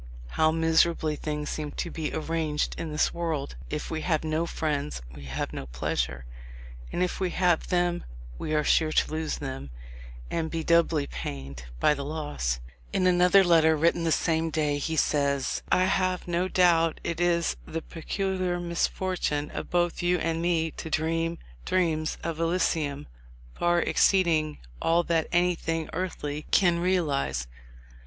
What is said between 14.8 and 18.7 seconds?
says, "I have no doubt it is the peculiar